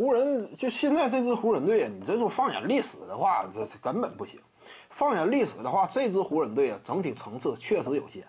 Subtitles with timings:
[0.00, 4.40] 湖人就现在这支湖人队，你这说放眼历史的话，这是根本不行。
[4.88, 8.24] 放眼历史的话，这支湖人队啊，整体层次确实有限。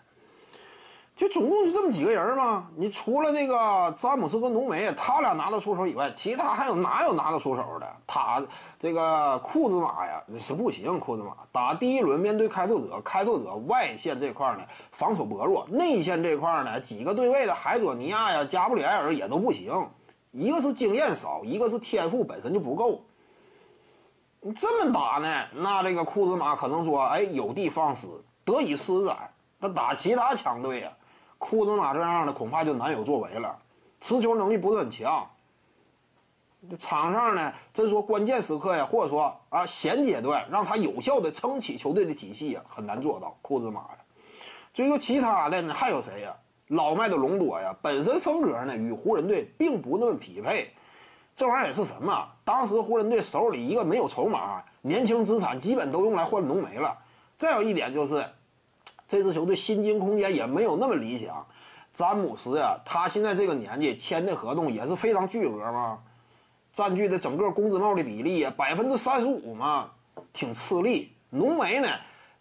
[1.15, 2.67] 就总共就这么几个人吗？
[2.75, 7.87] 你除了这个詹姆斯跟浓眉他俩拿得出手以外，其他还有哪有拿得出手的？
[8.05, 8.43] 他
[8.77, 10.99] 这个库兹马呀，那是不行。
[10.99, 19.71] 库兹马打第一轮面对开拓者，开拓者外线这块呢防守薄弱，内线这块呢几个对位的海佐尼亚呀、加布里埃尔也都不行。
[20.31, 23.01] 一个是经验少，一个是天赋本身就不够。
[24.39, 28.07] 你这么打呢，那这个库兹马可能说，哎，有的放矢，
[28.43, 29.31] 得以施展。
[29.59, 30.91] 他打其他强队呀。
[31.37, 33.57] 库兹马这样的恐怕就难有作为了，
[33.99, 35.27] 持球能力不是很强。
[36.77, 43.35] 场上呢，真说关键时刻呀，或者说啊现阶段让他有效的撑起球队的体系呀，很难做到。
[43.41, 43.97] 库兹马呀，
[44.73, 46.35] 至于说其他的呢，还有谁呀？
[46.71, 50.73] 老迈的隆多呀，本身风格呢与湖人队并不那么匹配。
[51.33, 52.27] 这玩意儿也是什么？
[52.43, 56.97] 当时湖人队手里一个没有筹码，年轻资产基本都用来换浓眉了。
[57.37, 58.25] 再有一点就是。
[59.07, 61.45] 这支球队薪金空间也没有那么理想，
[61.91, 65.99] 詹姆斯呀，他现在这个年纪签的合同也是非常巨额嘛，
[66.71, 69.91] 占据的整个工资帽的比例呀百分之三十五嘛，
[70.31, 71.11] 挺吃力。
[71.29, 71.89] 浓眉呢，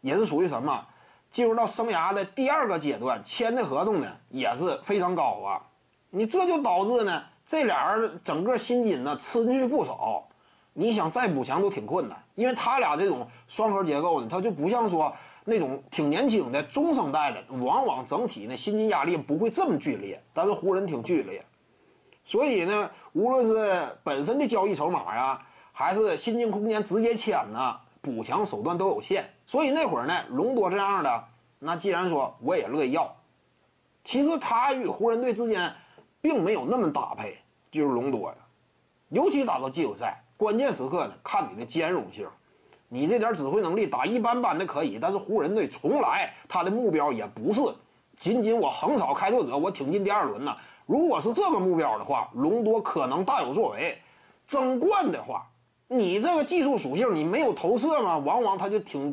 [0.01, 0.87] 也是属于什么，
[1.31, 5.63] 进入到生涯的第二个阶段，签的合同呢也是非常高啊，
[6.11, 10.27] 你这就导致呢，这俩人整个薪金呢吃进去不少，
[10.73, 15.15] 你想再补强都挺困难，因为他俩这种双核结构呢，他就不像说。
[15.43, 21.43] 那种挺年轻的中生代的，往往整体呢薪金压力不会这么剧烈，但是湖人挺剧烈，
[22.27, 25.41] 所以呢，无论是本身的交易筹码呀，
[25.73, 29.29] 还是薪金空间直接签呢，补强手段都有限。
[29.47, 31.25] 所以那会儿呢，隆多这样的，
[31.59, 33.15] 那既然说我也乐意要，
[34.05, 35.73] 其实他与湖人队之间
[36.21, 37.39] 并没有那么搭配，
[37.71, 38.37] 就是隆多呀，
[39.09, 42.29] 尤其打到季后赛关键时刻呢，看你的兼容性。
[42.89, 47.61] 你这点指挥能力打一般般的可以，但是湖人队从来他的目标也不是
[48.17, 50.57] 仅仅我横扫开拓者，我挺进第二轮呢。
[50.87, 53.97] 如果是这个目标的话，隆多可能大有作为。
[54.47, 55.47] 争冠的话，
[55.93, 58.17] 你这个技术属性你没有投射嘛？
[58.17, 59.13] 往往他就挺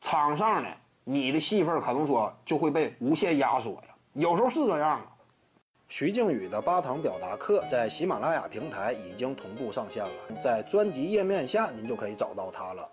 [0.00, 0.68] 场上的
[1.04, 3.94] 你的戏份可能说就会被无限压缩呀。
[4.14, 5.06] 有时候是这样的。
[5.86, 10.10] 徐静宇的八堂表达课在喜马拉雅平台已经同步上线了，
[10.42, 12.90] 在专辑页面下您就可以找到它了。